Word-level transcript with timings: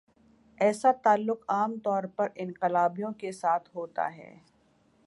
ایسا 0.57 0.91
تعلق 1.03 1.43
عام 1.47 1.79
طور 1.79 2.03
پر 2.03 2.27
انقلابیوں 2.35 3.11
کے 3.11 3.31
ساتھ 3.31 3.69
ہوتا 3.75 4.15
ہے۔ 4.15 4.35